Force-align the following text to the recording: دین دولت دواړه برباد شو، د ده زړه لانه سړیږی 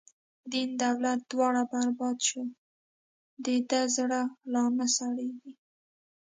دین 0.51 0.69
دولت 0.83 1.19
دواړه 1.31 1.61
برباد 1.71 2.17
شو، 2.27 2.43
د 3.45 3.47
ده 3.69 3.81
زړه 3.95 4.21
لانه 4.53 4.85
سړیږی 4.97 5.53